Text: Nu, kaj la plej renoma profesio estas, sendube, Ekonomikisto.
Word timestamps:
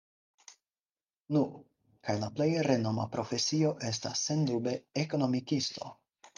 Nu, 1.37 1.43
kaj 2.07 2.17
la 2.23 2.31
plej 2.39 2.49
renoma 2.69 3.07
profesio 3.19 3.77
estas, 3.93 4.27
sendube, 4.33 4.77
Ekonomikisto. 5.07 5.97